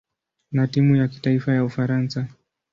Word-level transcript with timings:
na 0.51 0.67
timu 0.67 0.95
ya 0.95 1.07
kitaifa 1.07 1.51
ya 1.53 1.63
Ufaransa. 1.63 2.27